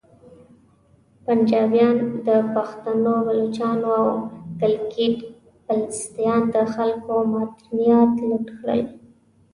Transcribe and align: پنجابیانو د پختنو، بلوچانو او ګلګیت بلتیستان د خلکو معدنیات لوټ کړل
پنجابیانو 1.25 2.07
د 2.27 2.29
پختنو، 2.53 3.13
بلوچانو 3.25 3.89
او 4.01 4.07
ګلګیت 4.59 5.19
بلتیستان 5.67 6.41
د 6.53 6.55
خلکو 6.73 7.13
معدنیات 7.33 8.11
لوټ 8.27 8.45
کړل 8.57 8.81